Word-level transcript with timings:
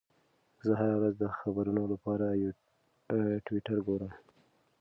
زه 0.65 0.71
هره 0.79 0.95
ورځ 0.99 1.13
د 1.19 1.23
خبرونو 1.39 1.83
لپاره 1.93 2.25
ټویټر 3.45 3.77
ګورم. 3.87 4.11